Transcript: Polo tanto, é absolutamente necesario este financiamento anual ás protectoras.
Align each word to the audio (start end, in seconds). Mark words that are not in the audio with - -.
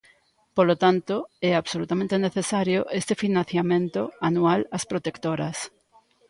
Polo 0.57 0.75
tanto, 0.83 1.15
é 1.49 1.51
absolutamente 1.55 2.23
necesario 2.27 2.79
este 2.99 3.13
financiamento 3.23 4.01
anual 4.29 4.61
ás 4.75 4.83
protectoras. 4.91 5.57